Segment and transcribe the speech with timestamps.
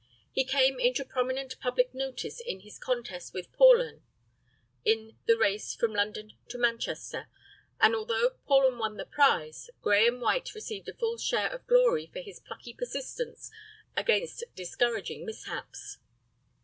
[0.31, 4.01] He came into prominent public notice in his contest with Paulhan
[4.83, 7.27] in the race from London to Manchester,
[7.79, 12.19] and although Paulhan won the prize, Grahame White received a full share of glory for
[12.21, 13.51] his plucky persistence
[13.95, 15.99] against discouraging mishaps.